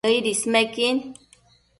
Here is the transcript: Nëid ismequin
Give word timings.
Nëid 0.09 0.25
ismequin 0.33 0.97